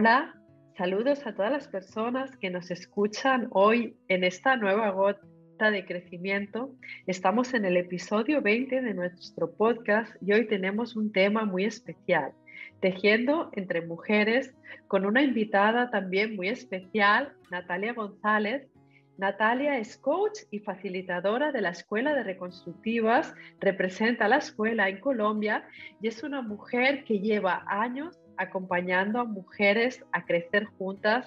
[0.00, 0.34] Hola,
[0.78, 6.74] saludos a todas las personas que nos escuchan hoy en esta nueva gota de crecimiento.
[7.06, 12.32] Estamos en el episodio 20 de nuestro podcast y hoy tenemos un tema muy especial,
[12.80, 14.54] tejiendo entre mujeres,
[14.88, 18.70] con una invitada también muy especial, Natalia González.
[19.18, 25.68] Natalia es coach y facilitadora de la Escuela de Reconstructivas, representa la escuela en Colombia
[26.00, 31.26] y es una mujer que lleva años acompañando a mujeres a crecer juntas.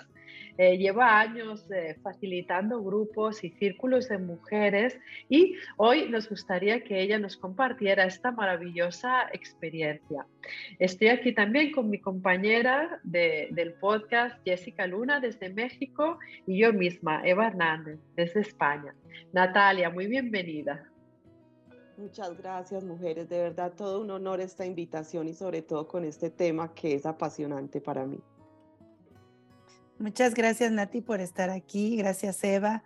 [0.58, 7.02] Eh, lleva años eh, facilitando grupos y círculos de mujeres y hoy nos gustaría que
[7.02, 10.28] ella nos compartiera esta maravillosa experiencia.
[10.78, 17.22] Estoy aquí también con mi compañera del podcast, Jessica Luna, desde México, y yo misma,
[17.26, 18.94] Eva Hernández, desde España.
[19.34, 20.93] Natalia, muy bienvenida.
[21.98, 23.30] Muchas gracias, mujeres.
[23.30, 27.06] De verdad, todo un honor esta invitación y sobre todo con este tema que es
[27.06, 28.20] apasionante para mí.
[30.00, 31.96] Muchas gracias, Nati, por estar aquí.
[31.98, 32.84] Gracias, Eva.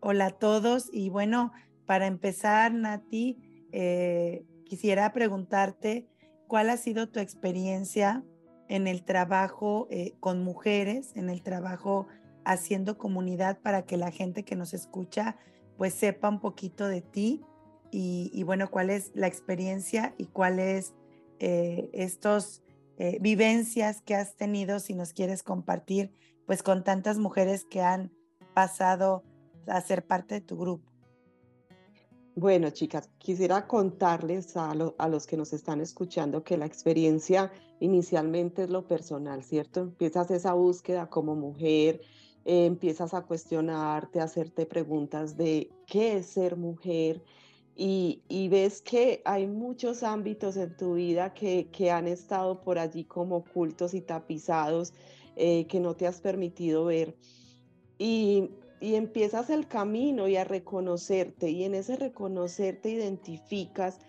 [0.00, 0.88] Hola a todos.
[0.92, 1.52] Y bueno,
[1.86, 3.38] para empezar, Nati,
[3.70, 6.08] eh, quisiera preguntarte
[6.48, 8.24] cuál ha sido tu experiencia
[8.68, 12.08] en el trabajo eh, con mujeres, en el trabajo
[12.44, 15.36] haciendo comunidad para que la gente que nos escucha
[15.76, 17.42] pues sepa un poquito de ti
[17.90, 20.94] y, bueno, cuál es la experiencia y cuáles
[21.38, 22.62] eh, estos
[22.98, 26.12] eh, vivencias que has tenido, si nos quieres compartir,
[26.46, 28.12] pues con tantas mujeres que han
[28.54, 29.22] pasado
[29.66, 30.90] a ser parte de tu grupo.
[32.34, 38.64] Bueno, chicas, quisiera contarles a, a, los que nos están escuchando que la experiencia inicialmente
[38.64, 39.80] es lo personal, ¿cierto?
[39.80, 42.00] Empiezas esa búsqueda como mujer,
[42.44, 47.22] eh, empiezas a cuestionarte, a hacerte preguntas de qué es ser mujer,
[47.80, 53.36] y, ves que hay muchos ámbitos en tu vida que, han estado por allí como
[53.36, 54.92] ocultos y tapizados
[55.36, 57.16] eh, que no te has permitido ver.
[57.96, 58.50] Y,
[58.80, 64.00] y empiezas el camino y a reconocerte y en ese reconocerte identificas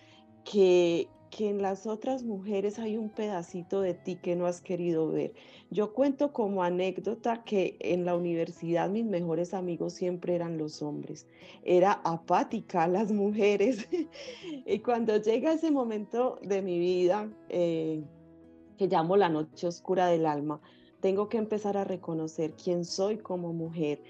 [0.44, 5.12] que, que en las otras mujeres hay un pedacito de ti que no has querido
[5.12, 5.34] ver.
[5.70, 11.28] Yo cuento como anécdota que en la universidad mis mejores amigos siempre eran los hombres.
[11.64, 13.88] Era apática las mujeres.
[14.66, 18.04] y cuando llega ese momento de mi vida, eh,
[18.78, 20.62] que llamo la noche oscura del alma,
[21.02, 24.02] tengo que empezar a reconocer quién soy como mujer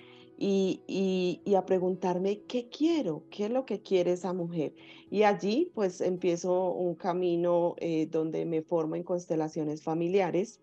[0.41, 4.73] y, a preguntarme qué quiero, qué es lo que quiere esa mujer.
[5.11, 10.61] Y allí pues empiezo un camino eh, donde me formo en constelaciones familiares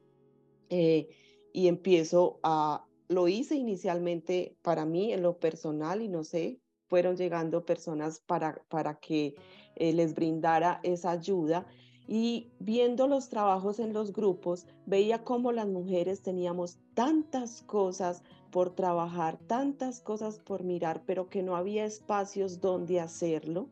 [0.71, 1.09] eh,
[1.53, 6.59] y empiezo a, lo hice inicialmente para mí en lo personal y no sé,
[6.89, 9.35] fueron llegando personas para, para que
[9.75, 11.67] eh, les brindara esa ayuda.
[12.09, 18.71] Y viendo los trabajos en los grupos, veía cómo las mujeres teníamos tantas cosas por
[18.71, 23.69] trabajar, tantas cosas por mirar, pero que no había espacios donde hacerlo.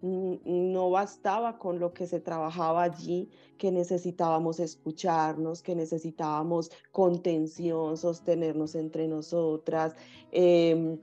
[0.00, 8.74] No bastaba con lo que se trabajaba allí, que necesitábamos escucharnos, que necesitábamos contención, sostenernos
[8.74, 9.94] entre nosotras,
[10.32, 10.98] em,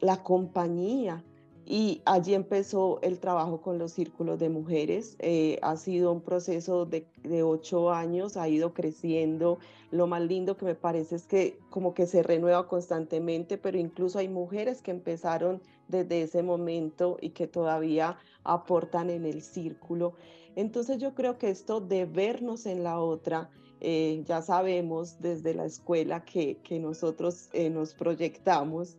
[0.00, 1.22] la compañía.
[1.70, 5.16] Y allí empezó el trabajo con los círculos de mujeres.
[5.18, 9.58] Eh, ha sido un proceso de, de, ocho años, ha ido creciendo.
[9.90, 14.18] Lo más lindo que me parece es que como que se renueva constantemente, pero incluso
[14.18, 20.14] hay mujeres que empezaron desde ese momento y que todavía aportan en el círculo.
[20.56, 23.50] Entonces yo creo que esto de vernos en la otra,
[23.80, 28.96] eh, ya sabemos desde la escuela que, que nosotros eh, nos proyectamos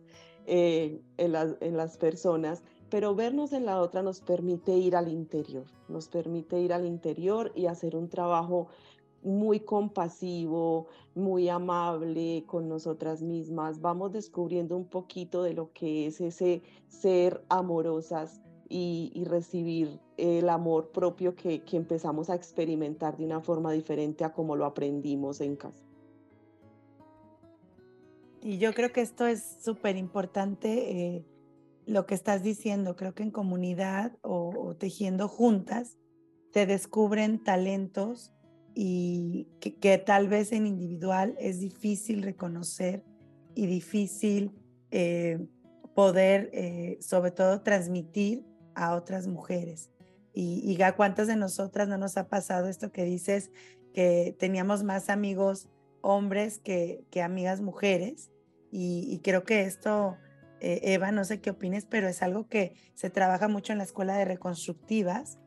[0.52, 5.64] eh, en, en las personas, pero vernos en la otra nos permite ir al interior,
[5.88, 8.66] nos permite ir al interior y hacer un trabajo
[9.22, 13.80] muy compasivo, muy amable con nosotras mismas.
[13.80, 20.48] Vamos descubriendo un poquito de lo que es ese ser amorosas y, y recibir el
[20.48, 25.40] amor propio que, que empezamos a experimentar de una forma diferente a como lo aprendimos
[25.40, 25.89] en casa.
[28.42, 31.26] Y yo creo que esto es súper importante eh,
[31.86, 32.96] lo que estás diciendo.
[32.96, 35.98] Creo que en comunidad o, tejiendo juntas
[36.52, 38.32] se descubren talentos
[38.74, 43.04] y que, tal vez en individual es difícil reconocer
[43.54, 44.52] y difícil
[44.90, 45.38] eh,
[45.94, 48.44] poder, eh, sobre todo, transmitir
[48.74, 49.90] a otras mujeres.
[50.32, 53.50] Y, y cuántas de nosotras no nos ha pasado esto que dices,
[53.92, 55.68] que teníamos más amigos
[56.00, 58.29] hombres que amigas mujeres.
[58.72, 60.16] Y, creo que esto,
[60.60, 63.84] eh, Eva, no sé qué opines, pero es algo que se trabaja mucho en la
[63.84, 65.38] escuela de reconstructivas,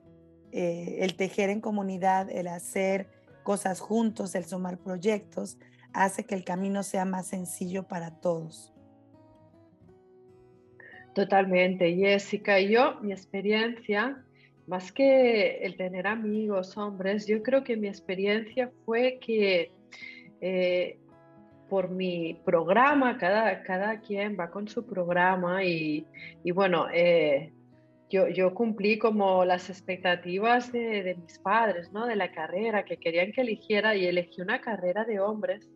[0.52, 3.08] eh, el tejer en comunidad, el hacer
[3.44, 5.58] cosas juntos, el sumar proyectos,
[5.94, 8.74] hace que el camino sea más sencillo para todos.
[11.14, 12.60] Totalmente, Jessica.
[12.60, 14.24] Yo, mi experiencia,
[14.68, 19.72] más que el tener amigos hombres, yo creo que mi experiencia fue que
[20.42, 20.98] eh,
[21.70, 26.06] por mi programa, cada, cada quien va con su programa y,
[26.54, 27.54] bueno, eh,
[28.10, 32.06] yo, yo, cumplí como las expectativas de, de, mis padres, ¿no?
[32.06, 35.68] De la carrera, que querían que eligiera y elegí una carrera de hombres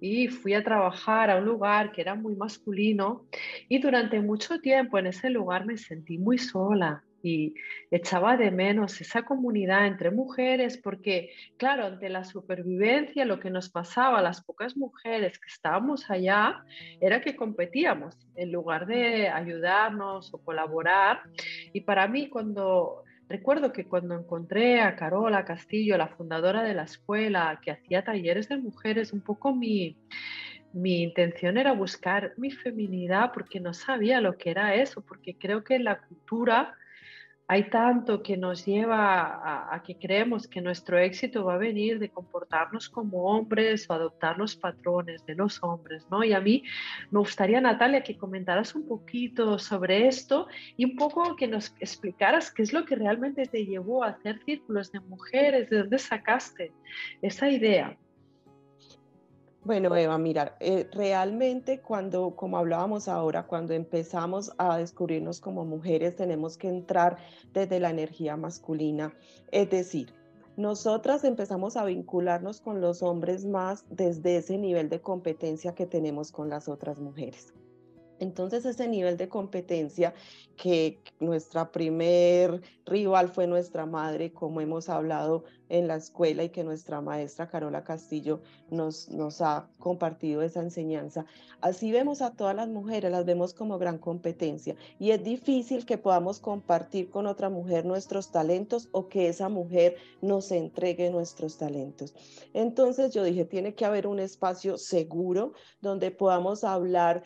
[0.00, 3.26] y fui a trabajar a un lugar que era muy masculino
[3.68, 7.54] y durante mucho tiempo en ese lugar me sentí muy sola y
[7.90, 13.68] echaba de menos esa comunidad entre mujeres porque, claro, ante la supervivencia lo que nos
[13.70, 16.64] pasaba a las pocas mujeres que estábamos allá
[17.00, 21.22] era que competíamos en lugar de ayudarnos o colaborar.
[21.72, 26.82] Y para mí cuando Recuerdo que cuando encontré a Carola Castillo, la fundadora de la
[26.82, 29.96] escuela, que hacía talleres de mujeres, un poco mi,
[30.72, 35.62] mi intención era buscar mi feminidad porque no sabía lo que era eso, porque creo
[35.62, 36.74] que la cultura
[37.50, 42.08] hay tanto que nos lleva a, que creemos que nuestro éxito va a venir de
[42.08, 46.22] comportarnos como hombres o adoptar los patrones de los hombres, ¿no?
[46.22, 46.62] Y a mí
[47.10, 52.52] me gustaría, Natalia, que comentaras un poquito sobre esto y un poco que nos explicaras
[52.52, 56.70] qué es lo que realmente te llevó a hacer círculos de mujeres, de dónde sacaste
[57.20, 57.98] esa idea.
[59.62, 66.16] Bueno, Eva, mira, eh, realmente cuando, como hablábamos ahora, cuando empezamos a descubrirnos como mujeres,
[66.16, 67.18] tenemos que entrar
[67.52, 69.14] desde la energía masculina.
[69.52, 70.14] Es decir,
[70.56, 76.32] nosotras empezamos a vincularnos con los hombres más desde ese nivel de competencia que tenemos
[76.32, 77.52] con las otras mujeres.
[78.20, 80.14] Entonces ese nivel de competencia
[80.56, 86.62] que nuestra primer rival fue nuestra madre, como hemos hablado en la escuela y que
[86.62, 91.24] nuestra maestra Carola Castillo nos, nos ha compartido esa enseñanza.
[91.62, 95.96] Así vemos a todas las mujeres, las vemos como gran competencia y es difícil que
[95.96, 102.14] podamos compartir con otra mujer nuestros talentos o que esa mujer nos entregue nuestros talentos.
[102.52, 107.22] Entonces yo dije, tiene que haber un espacio seguro donde podamos hablar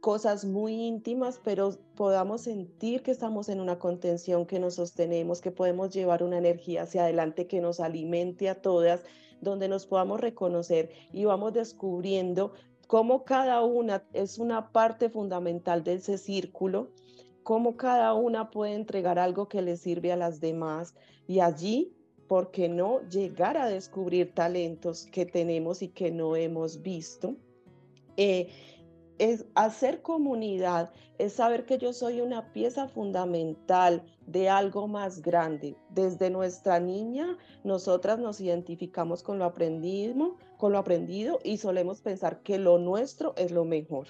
[0.00, 5.50] cosas muy íntimas, pero podamos sentir que estamos en una contención, que nos sostenemos, que
[5.50, 9.02] podemos llevar una energía hacia adelante que nos alimente a todas,
[9.40, 12.52] donde nos podamos reconocer y vamos descubriendo
[12.86, 16.90] cómo cada una es una parte fundamental de ese círculo,
[17.42, 20.94] cómo cada una puede entregar algo que le sirve a las demás
[21.26, 21.94] y allí
[22.30, 27.34] ¿por qué no llegar a descubrir talentos que tenemos y que no hemos visto?
[28.16, 28.48] Eh,
[29.20, 35.76] es hacer comunidad, es saber que yo soy una pieza fundamental de algo más grande.
[35.90, 42.42] Desde nuestra niña, nosotras nos identificamos con lo aprendido, con lo aprendido y solemos pensar
[42.42, 44.06] que lo nuestro es lo mejor.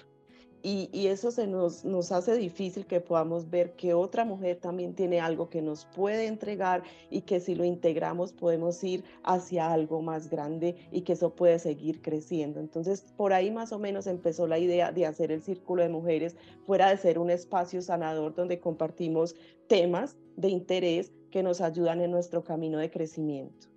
[0.63, 5.19] Y, eso se nos, nos hace difícil que podamos ver que otra mujer también tiene
[5.19, 10.29] algo que nos puede entregar y que si lo integramos podemos ir hacia algo más
[10.29, 12.59] grande y que eso puede seguir creciendo.
[12.59, 16.35] Entonces, por ahí más o menos empezó la idea de hacer el Círculo de Mujeres
[16.65, 19.35] fuera de ser un espacio sanador donde compartimos
[19.67, 23.70] temas de interés que nos ayudan en nuestro camino de crecimiento.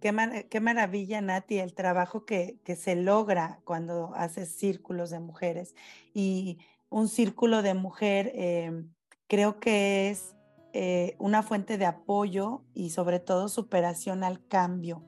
[0.00, 5.74] Qué, maravilla, Nati, el trabajo que, se logra cuando haces círculos de mujeres.
[6.14, 8.90] Y un círculo de mujer em,
[9.28, 10.34] creo que es
[10.72, 15.04] eh, una fuente de apoyo y sobre todo superación al cambio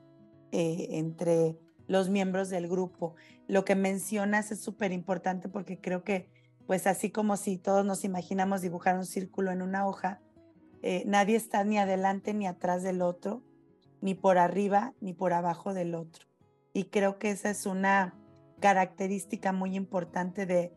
[0.51, 1.57] eh, entre
[1.87, 3.15] los miembros del grupo.
[3.47, 6.29] Lo que mencionas es súper importante porque creo que,
[6.67, 10.21] pues así como si todos nos imaginamos dibujar un círculo en una hoja,
[10.83, 13.41] eh, nadie está ni adelante ni atrás del otro
[14.03, 16.27] ni por arriba ni por abajo del otro.
[16.73, 18.13] Y creo que esa es una
[18.59, 20.73] característica muy importante de,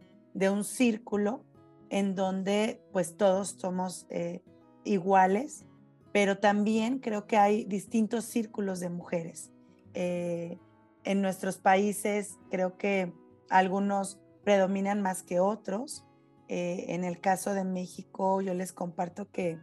[0.49, 1.45] un círculo
[1.91, 4.43] en donde pues todos somos eh,
[4.85, 5.65] iguales,
[6.13, 9.51] pero también creo que hay distintos círculos de mujeres.
[9.95, 10.59] Eh,
[11.03, 13.13] en nuestros países creo que
[13.51, 16.05] algunos predominan más que otros.
[16.49, 19.59] Eh, en el caso de México, yo les comparto que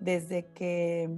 [0.00, 1.08] desde que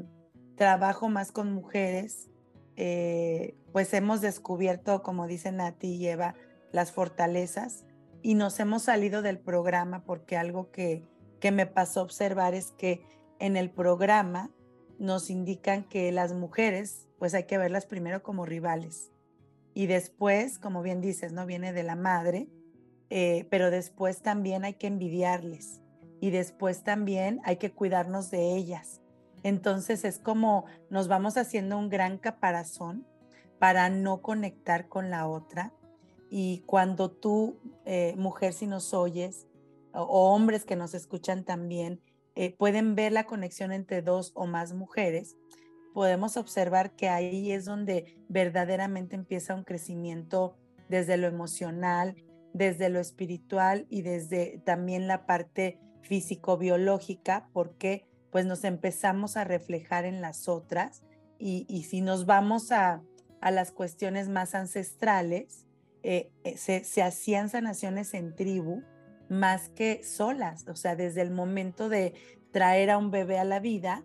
[0.58, 2.28] trabajo más con mujeres,
[2.76, 6.34] eh, pues hemos descubierto, como dice Nati y Eva,
[6.72, 7.86] las fortalezas
[8.20, 11.04] y nos hemos salido del programa porque algo que,
[11.40, 13.02] que me pasó a observar es que
[13.38, 14.50] en el programa
[14.98, 19.12] nos indican que las mujeres, pues hay que verlas primero como rivales
[19.74, 22.48] y después, como bien dices, no viene de la madre,
[23.10, 25.80] eh, pero después también hay que envidiarles
[26.20, 29.00] y después también hay que cuidarnos de ellas
[29.42, 33.06] entonces es como nos vamos haciendo un gran caparazón
[33.58, 35.72] para no conectar con la otra.
[36.30, 39.46] Y cuando tú, eh, mujer, si nos oyes,
[39.92, 42.00] o, hombres que nos escuchan también,
[42.34, 45.36] eh, pueden ver la conexión entre dos o más mujeres,
[45.94, 50.56] podemos observar que ahí es donde verdaderamente empieza un crecimiento
[50.88, 52.14] desde lo emocional,
[52.52, 60.04] desde lo espiritual y desde también la parte físico-biológica, porque pues nos empezamos a reflejar
[60.04, 61.02] en las otras
[61.38, 63.02] y, si nos vamos a,
[63.40, 65.66] las cuestiones más ancestrales,
[66.02, 68.82] eh, eh, se, se hacían sanaciones en tribu
[69.28, 72.14] más que solas, o sea, desde el momento de
[72.50, 74.04] traer a un bebé a la vida,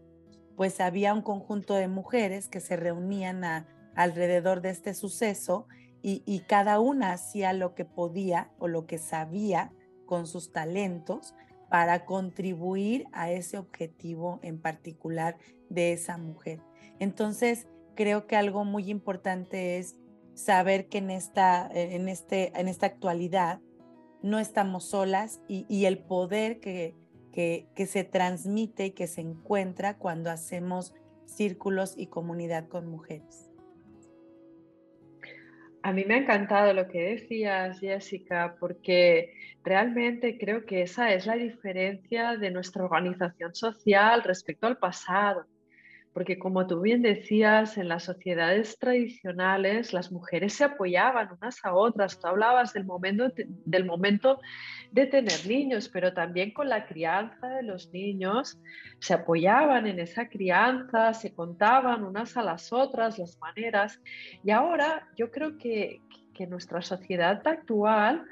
[0.55, 3.65] pues había un conjunto de mujeres que se reunían
[3.95, 5.67] alrededor de este suceso
[6.05, 9.71] y, cada una hacía lo que podía o lo que sabía
[10.05, 11.33] con sus talentos
[11.73, 15.39] para contribuir a ese objetivo en particular
[15.69, 16.59] de esa mujer.
[16.99, 17.65] Entonces,
[17.95, 19.95] creo que algo muy importante es
[20.35, 23.59] saber que en esta, en este, en esta actualidad
[24.21, 26.93] no estamos solas y, el poder que,
[27.31, 30.93] que, que, se transmite y que se encuentra cuando hacemos
[31.25, 33.49] círculos y comunidad con mujeres.
[35.83, 41.25] A mí me ha encantado lo que decías, Jessica, porque realmente creo que esa es
[41.25, 45.45] la diferencia de nuestra organización social respecto al pasado
[46.13, 51.73] porque como tú bien decías, en las sociedades tradicionales las mujeres se apoyaban unas a
[51.73, 52.19] otras.
[52.19, 53.31] Tú hablabas del momento,
[53.65, 54.39] del momento
[54.91, 58.59] de tener niños, pero también con la crianza de los niños
[58.99, 63.99] se apoyaban en esa crianza, se contaban unas a las otras las maneras.
[64.43, 65.99] Y ahora yo creo que,
[66.35, 68.23] que nuestra sociedad actual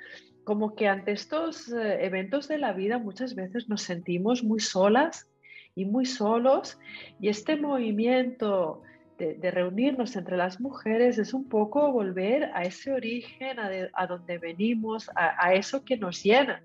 [0.43, 5.30] como que ante estos eh, eventos de la vida muchas veces nos sentimos muy solas
[5.75, 6.79] y muy solos.
[7.19, 8.81] Y este movimiento
[9.17, 15.09] de, reunirnos entre las mujeres es un poco volver a ese origen, a, donde venimos,
[15.15, 16.63] a, eso que nos llena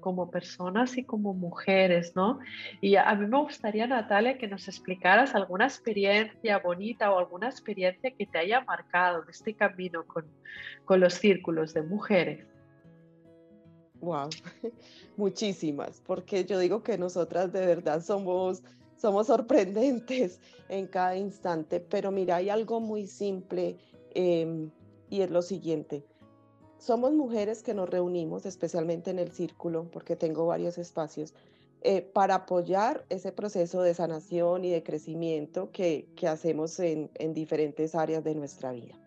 [0.00, 2.40] como personas y como mujeres, ¿no?
[2.80, 8.10] Y a, mí me gustaría, Natalia, que nos explicaras alguna experiencia bonita o alguna experiencia
[8.10, 10.24] que te haya marcado en este camino con,
[10.84, 12.51] con los círculos de mujeres.
[14.02, 14.30] Wow,
[15.16, 18.64] muchísimas, porque yo digo que nosotras de verdad somos,
[18.96, 23.78] somos sorprendentes en cada instante, pero mira, hay algo muy simple
[24.14, 24.72] em,
[25.08, 26.04] y es lo siguiente.
[26.78, 31.32] Somos mujeres que nos reunimos, especialmente en el círculo, porque tengo varios espacios,
[31.82, 37.34] eh, para apoyar ese proceso de sanación y de crecimiento que, que hacemos en, en
[37.34, 38.98] diferentes áreas de nuestra vida.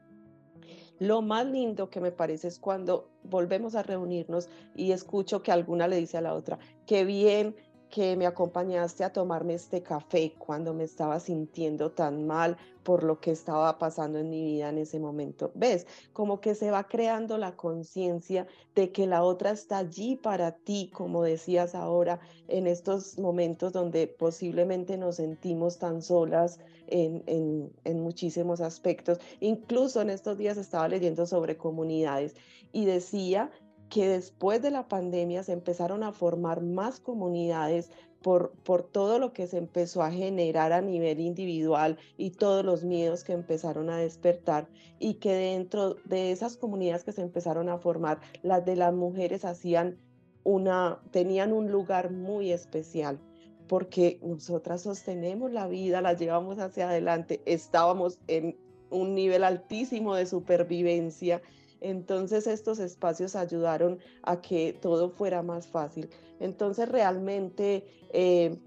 [0.99, 5.87] Lo más lindo que me parece es cuando volvemos a reunirnos y escucho que alguna
[5.87, 7.55] le dice a la otra, qué bien
[7.95, 13.21] que me acompañaste a tomarme este café cuando me estaba sintiendo tan mal por lo
[13.21, 15.53] que estaba pasando en mi vida en ese momento.
[15.55, 15.87] ¿Ves?
[16.11, 20.89] Como que se va creando la conciencia de que la otra está allí para ti,
[20.91, 28.01] como decías ahora, en estos momentos donde posiblemente nos sentimos tan solas en, en, en
[28.01, 29.19] muchísimos aspectos.
[29.39, 32.35] Incluso en estos días estaba leyendo sobre comunidades
[32.73, 33.51] y decía
[33.89, 39.33] que después de la pandemia se empezaron a formar más comunidades por, por, todo lo
[39.33, 43.97] que se empezó a generar a nivel individual y todos los miedos que empezaron a
[43.97, 48.93] despertar y que dentro de esas comunidades que se empezaron a formar, las de las
[48.93, 49.97] mujeres hacían
[50.43, 53.19] una, tenían un lugar muy especial
[53.67, 58.57] porque nosotras sostenemos la vida, la llevamos hacia adelante, estábamos en
[58.89, 61.41] un nivel altísimo de supervivencia
[61.89, 66.09] entonces estos espacios ayudaron a que todo fuera más fácil.
[66.39, 68.57] Entonces realmente eh,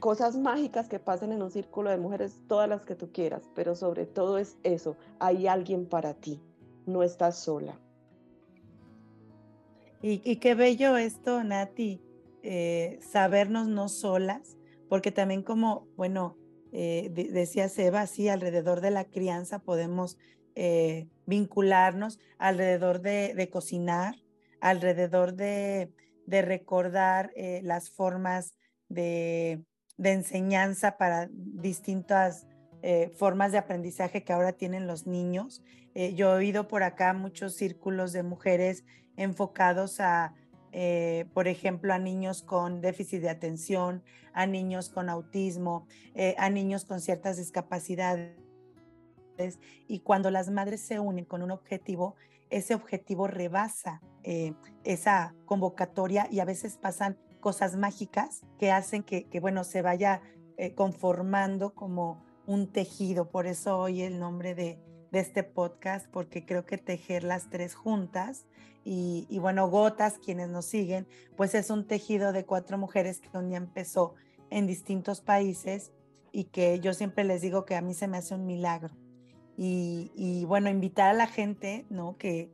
[0.00, 3.76] cosas mágicas que pasan en un círculo de mujeres, todas las que tú quieras, pero
[3.76, 6.40] sobre todo es eso, hay alguien para ti,
[6.84, 7.78] no estás sola.
[10.02, 12.02] Y, qué bello esto, Nati,
[12.42, 14.58] eh, sabernos no solas,
[14.90, 16.36] porque también como, bueno,
[16.72, 20.18] eh, decía Seba, sí, alrededor de la crianza podemos
[21.26, 24.16] vincularnos alrededor de, cocinar,
[24.60, 25.90] alrededor de,
[26.26, 28.54] recordar eh, las formas
[28.88, 29.62] de,
[29.98, 32.46] enseñanza para distintas
[32.82, 35.62] eh, formas de aprendizaje que ahora tienen los niños.
[35.94, 38.84] yo he oído por acá muchos círculos de mujeres
[39.16, 40.34] enfocados a,
[41.32, 44.02] por ejemplo, a niños con déficit de atención,
[44.32, 45.86] a niños con autismo,
[46.36, 48.43] a niños con ciertas discapacidades
[49.88, 52.16] y cuando las madres se unen con un objetivo,
[52.50, 59.28] ese objetivo rebasa eh, esa convocatoria y a veces pasan cosas mágicas que hacen que,
[59.40, 60.22] bueno, se vaya
[60.56, 63.28] eh, conformando como un tejido.
[63.28, 64.78] Por eso hoy el nombre de,
[65.12, 68.46] este podcast porque creo que tejer las tres juntas
[68.82, 73.54] y, bueno, Gotas, quienes nos siguen, pues es un tejido de cuatro mujeres que un
[73.54, 74.14] empezó
[74.50, 75.92] en distintos países
[76.32, 78.90] y que yo siempre les digo que a mí se me hace un milagro.
[79.56, 82.16] Y, bueno, invitar a la gente, ¿no?
[82.16, 82.50] Que,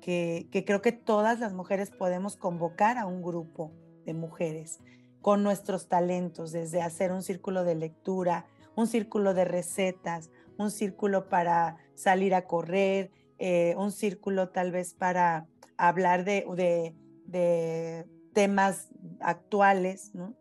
[0.00, 3.72] que, creo que todas las mujeres podemos convocar a un grupo
[4.04, 4.80] de mujeres
[5.20, 8.46] con nuestros talentos, desde hacer un círculo de lectura,
[8.76, 14.94] un círculo de recetas, un círculo para salir a correr, eh, un círculo tal vez
[14.94, 15.46] para
[15.76, 16.94] hablar de, de,
[17.26, 20.34] de temas actuales, ¿no?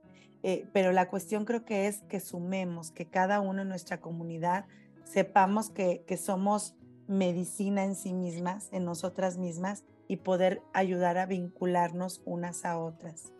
[0.43, 4.65] Eh, pero la cuestión creo que es que sumemos, que cada uno en nuestra comunidad
[5.03, 6.75] sepamos que, que somos
[7.07, 13.31] medicina en sí mismas, en nosotras mismas, y poder ayudar a vincularnos unas a otras.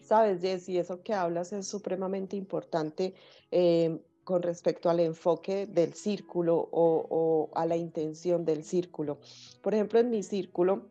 [0.00, 3.14] Sabes, Jessy, eso que hablas es supremamente importante
[3.50, 9.18] eh, con respecto al enfoque del círculo o, o, a la intención del círculo.
[9.62, 10.86] Por ejemplo, en mi círculo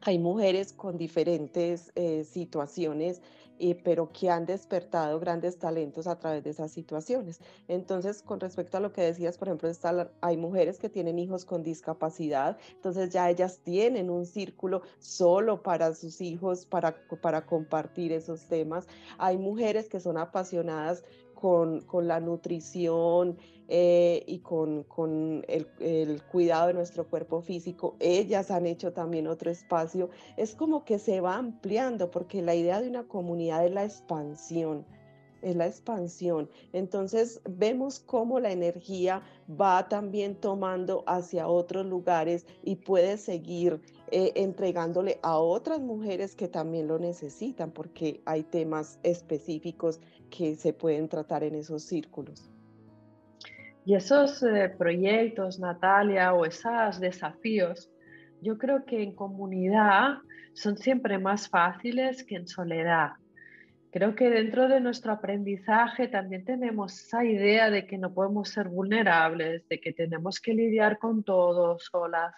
[0.00, 3.22] hay mujeres con diferentes eh, situaciones
[3.84, 7.40] pero que han despertado grandes talentos a través de esas situaciones.
[7.68, 11.44] Entonces, con respecto a lo que decías, por ejemplo, está hay mujeres que tienen hijos
[11.44, 18.12] con discapacidad, entonces ya ellas tienen un círculo solo para sus hijos, para, para compartir
[18.12, 18.86] esos temas.
[19.18, 23.38] Hay mujeres que son apasionadas con, con la nutrición
[23.68, 27.96] eh, y con, con el, cuidado de nuestro cuerpo físico.
[27.98, 30.10] Ellas han hecho también otro espacio.
[30.36, 34.84] Es como que se va ampliando porque la idea de una comunidad es la expansión
[35.42, 36.48] es la expansión.
[36.72, 44.32] Entonces vemos cómo la energía va también tomando hacia otros lugares y puede seguir eh,
[44.34, 50.00] entregándole a otras mujeres que también lo necesitan, porque hay temas específicos
[50.30, 52.50] que se pueden tratar en esos círculos.
[53.86, 57.88] Y esos eh, proyectos, Natalia, o esos desafíos,
[58.42, 60.18] yo creo que en comunidad
[60.54, 63.12] son siempre más fáciles que en soledad.
[63.92, 68.68] Creo que dentro de nuestro aprendizaje también tenemos esa idea de que no podemos ser
[68.68, 72.34] vulnerables, de que tenemos que lidiar con todo solas.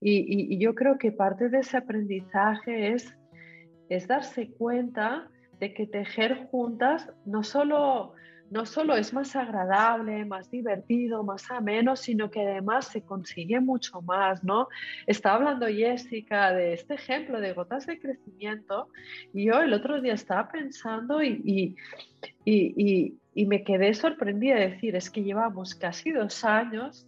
[0.00, 3.14] Y, y, yo creo que parte de ese aprendizaje es,
[3.90, 5.28] es darse cuenta
[5.60, 8.14] de que tejer juntas no solo
[8.50, 14.00] no solo es más agradable, más divertido, más ameno, sino que además se consigue mucho
[14.02, 14.68] más, ¿no?
[15.06, 18.88] Estaba hablando Jessica de este ejemplo de gotas de crecimiento
[19.34, 21.76] y yo el otro día estaba pensando y,
[22.44, 27.06] y, y me quedé sorprendida de decir, es que llevamos casi dos años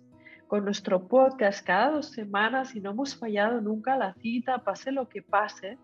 [0.51, 5.09] con nuestro podcast cada dos semanas y no hemos fallado nunca la cita, pase lo
[5.09, 5.79] que pase.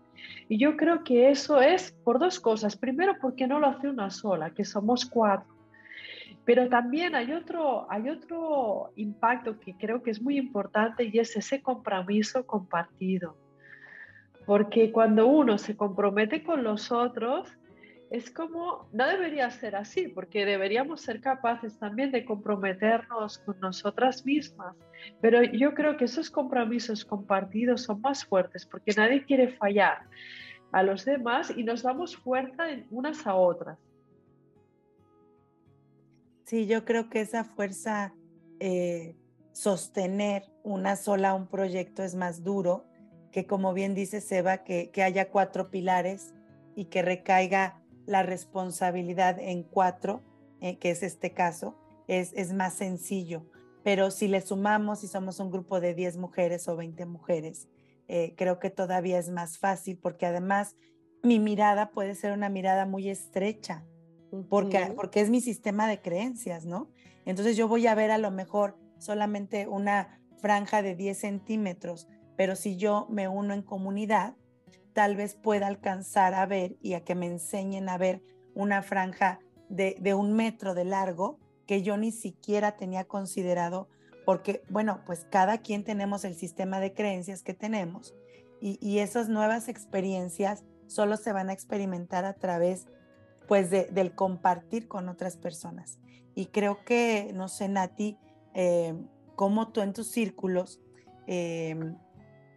[0.49, 2.75] Y yo creo que eso es por dos cosas.
[2.75, 5.53] Primero, porque no lo hace una sola, que somos cuatro.
[6.45, 11.35] Pero también hay otro, hay otro impacto que creo que es muy importante y es
[11.35, 13.37] ese compromiso compartido.
[14.45, 17.49] Porque cuando uno se compromete con los otros,
[18.09, 24.25] es como, no debería ser así, porque deberíamos ser capaces también de comprometernos con nosotras
[24.25, 24.75] mismas.
[25.21, 30.03] Pero yo creo que esos compromisos compartidos son más fuertes porque nadie quiere fallar
[30.71, 33.77] a los demás y nos damos fuerza unas a otras.
[36.45, 38.13] Sí, yo creo que esa fuerza,
[38.59, 39.15] eh,
[39.51, 42.85] sostener una sola un proyecto es más duro
[43.31, 46.33] que como bien dice Seba, que, que haya cuatro pilares
[46.75, 50.23] y que recaiga la responsabilidad en cuatro,
[50.61, 53.45] eh, que es este caso, es, es más sencillo.
[53.83, 57.67] Pero si le sumamos, si somos un grupo de 10 mujeres o 20 mujeres,
[58.07, 60.75] eh, creo que todavía es más fácil porque además
[61.23, 63.85] mi mirada puede ser una mirada muy estrecha,
[64.49, 66.89] porque, porque es mi sistema de creencias, ¿no?
[67.25, 72.55] Entonces yo voy a ver a lo mejor solamente una franja de 10 centímetros, pero
[72.55, 74.35] si yo me uno en comunidad,
[74.97, 78.23] tal vez pueda alcanzar a ver y a que me enseñen a ver
[78.55, 83.89] una franja de, un metro de largo que yo ni siquiera tenía considerado,
[84.25, 88.15] porque, bueno, pues cada quien tenemos el sistema de creencias que tenemos
[88.59, 92.87] y, esas nuevas experiencias solo se van a experimentar a través,
[93.47, 95.99] pues, del compartir con otras personas.
[96.33, 98.17] Y creo que, no sé, Nati,
[98.55, 98.95] eh,
[99.35, 100.81] cómo tú en tus círculos
[101.27, 101.75] eh,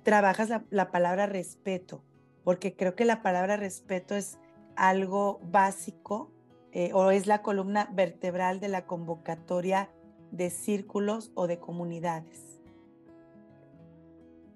[0.04, 2.02] trabajas la palabra respeto
[2.50, 4.36] porque creo que la palabra respeto es
[4.74, 6.32] algo básico
[6.72, 9.88] eh, o es la columna vertebral de la convocatoria
[10.32, 12.60] de círculos o de comunidades.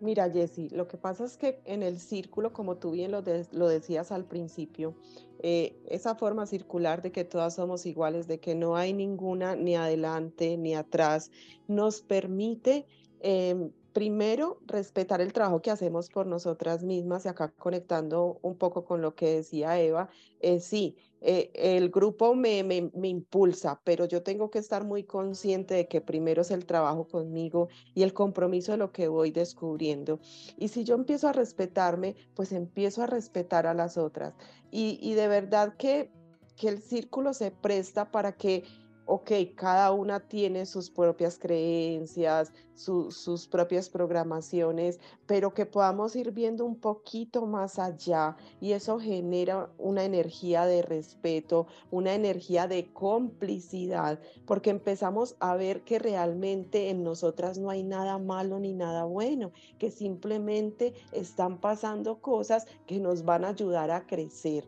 [0.01, 3.69] Mira, Jessy, lo que pasa es que en el círculo, como tú bien lo, lo
[3.69, 4.97] decías al principio,
[5.39, 9.77] eh, esa forma circular de que todas somos iguales, de que no hay ninguna ni
[9.77, 11.31] adelante ni atrás,
[11.69, 12.87] nos permite
[13.21, 18.85] em, primero, respetar el trabajo que hacemos por nosotras mismas y acá conectando un poco
[18.85, 24.05] con lo que decía Eva, eh, sí, eh, el grupo me, me, me, impulsa, pero
[24.05, 28.13] yo tengo que estar muy consciente de que primero es el trabajo conmigo y el
[28.13, 30.19] compromiso de lo que voy descubriendo.
[30.59, 34.35] Y si yo empiezo a respetarme, pues empiezo a respetar a las otras.
[34.73, 36.11] Y, y de verdad que,
[36.57, 38.65] que el círculo se presta para que
[39.07, 46.65] ok, cada una tiene sus propias creencias, sus propias programaciones, pero que podamos ir viendo
[46.65, 54.19] un poquito más allá y eso genera una energía de respeto, una energía de complicidad,
[54.47, 59.53] porque empezamos a ver que realmente en nosotras no hay nada malo ni nada bueno,
[59.79, 64.65] que simplemente están pasando cosas que nos van a ayudar a crecer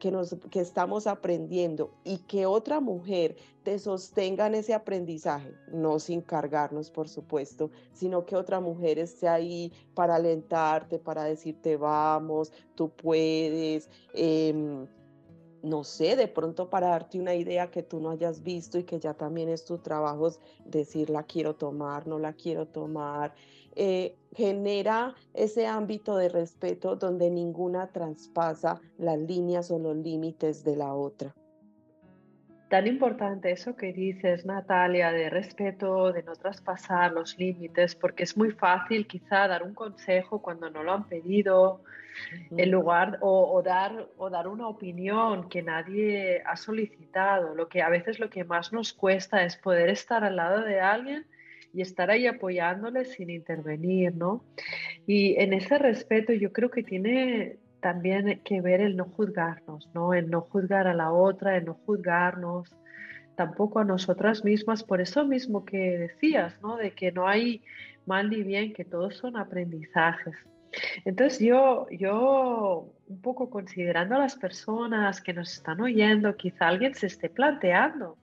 [0.00, 6.90] que, estamos aprendiendo y que otra mujer te sostenga en ese aprendizaje, no sin cargarnos,
[6.90, 13.88] por supuesto, sino que otra mujer esté ahí para alentarte, para decirte, vamos, tú puedes.
[14.14, 14.88] Em,
[15.62, 18.98] no sé, de pronto para darte una idea que tú no hayas visto y que
[18.98, 20.30] ya también es tu trabajo
[20.64, 23.34] decir la quiero tomar, no la quiero tomar,
[23.82, 30.76] eh, genera ese ámbito de respeto donde ninguna traspasa las líneas o los límites de
[30.76, 31.34] la otra.
[32.68, 38.36] Tan importante eso que dices, Natalia, de respeto, de no traspasar los límites, porque es
[38.36, 41.80] muy fácil quizá dar un consejo cuando no lo han pedido,
[42.54, 47.54] en lugar o, dar, o dar una opinión que nadie ha solicitado.
[47.54, 50.80] Lo que a veces lo que más nos cuesta es poder estar al lado de
[50.80, 51.24] alguien
[51.72, 54.44] y estar ahí apoyándole sin intervenir, ¿no?
[55.06, 60.12] Y en ese respeto yo creo que tiene también que ver el no juzgarnos, ¿no?
[60.12, 62.76] El no juzgar a la otra, el no juzgarnos
[63.36, 66.76] tampoco a nosotras mismas, por eso mismo que decías, ¿no?
[66.76, 67.62] De que no hay
[68.04, 70.34] mal ni bien, que todos son aprendizajes.
[71.04, 76.94] Entonces yo, yo un poco considerando a las personas que nos están oyendo, quizá alguien
[76.94, 78.18] se esté planteando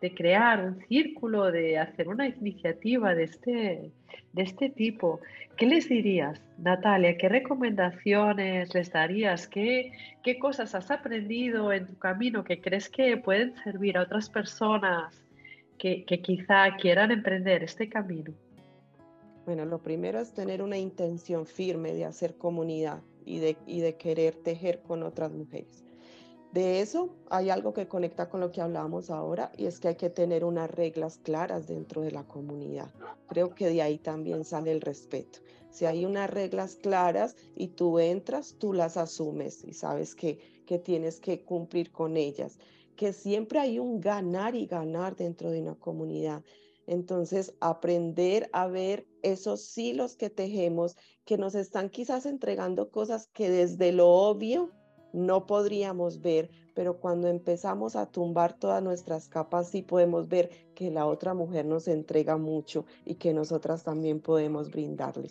[0.00, 3.92] de crear un círculo, de hacer una iniciativa de este,
[4.32, 5.20] de este tipo,
[5.56, 7.18] ¿qué les dirías, Natalia?
[7.18, 9.46] ¿Qué recomendaciones les darías?
[9.46, 14.30] ¿Qué, ¿Qué cosas has aprendido en tu camino que crees que pueden servir a otras
[14.30, 15.22] personas
[15.78, 18.32] que, que quizá quieran emprender este camino?
[19.44, 23.96] Bueno, lo primero es tener una intención firme de hacer comunidad y de, y de
[23.96, 25.84] querer tejer con otras mujeres.
[26.52, 29.94] De eso hay algo que conecta con lo que hablamos ahora y es que hay
[29.94, 32.90] que tener unas reglas claras dentro de la comunidad.
[33.28, 35.38] Creo que de ahí también sale el respeto.
[35.70, 40.80] Si hay unas reglas claras y tú entras, tú las asumes y sabes que, que
[40.80, 42.58] tienes que cumplir con ellas.
[42.96, 46.42] Que siempre hay un ganar y ganar dentro de una comunidad.
[46.88, 53.48] Entonces, aprender a ver esos hilos que tejemos, que nos están quizás entregando cosas que
[53.48, 54.72] desde lo obvio
[55.12, 60.90] no podríamos ver, pero cuando empezamos a tumbar todas nuestras capas, sí podemos ver que
[60.90, 65.30] la otra mujer nos entrega mucho y que nosotras también podemos brindarle.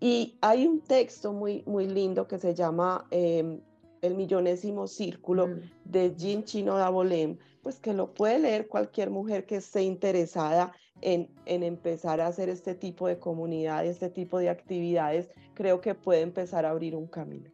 [0.00, 3.60] Y hay un texto muy, muy lindo que se llama em,
[4.00, 5.60] El millonésimo círculo mm.
[5.84, 11.28] de Jean Chino Dabolem, pues que lo puede leer cualquier mujer que esté interesada en,
[11.44, 16.22] en, empezar a hacer este tipo de comunidad, este tipo de actividades, creo que puede
[16.22, 17.50] empezar a abrir un camino.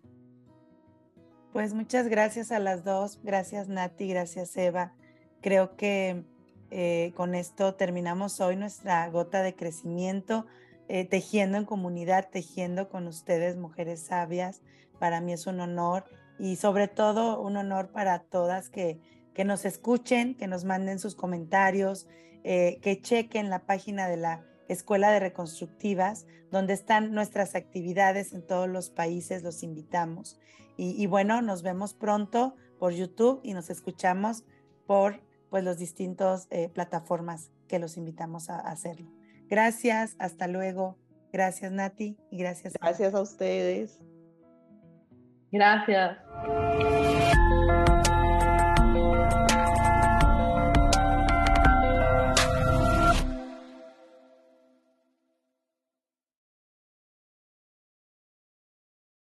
[1.56, 4.92] Pues muchas gracias a las dos, gracias Nati, gracias Eva.
[5.40, 6.22] Creo que
[6.70, 10.44] eh, con esto terminamos hoy nuestra gota de crecimiento,
[10.90, 14.60] eh, tejiendo en comunidad, tejiendo con ustedes, mujeres sabias.
[14.98, 16.04] Para mí es un honor
[16.38, 19.00] y sobre todo un honor para todas que,
[19.32, 22.06] que nos escuchen, que nos manden sus comentarios,
[22.44, 28.46] eh, que chequen la página de la Escuela de Reconstructivas, donde están nuestras actividades en
[28.46, 30.38] todos los países, los invitamos.
[30.76, 34.44] Y, bueno, nos vemos pronto por YouTube y nos escuchamos
[34.86, 39.10] por pues los distintos eh, plataformas que los invitamos a, hacerlo.
[39.48, 40.98] Gracias, hasta luego.
[41.32, 42.74] Gracias Nati y gracias.
[42.80, 44.00] Gracias a ustedes.
[45.50, 46.18] Gracias.